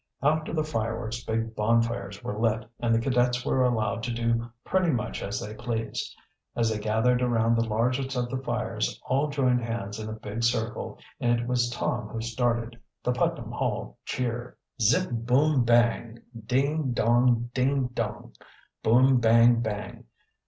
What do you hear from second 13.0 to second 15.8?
the Putnam Hall cheer: "Zip, boom,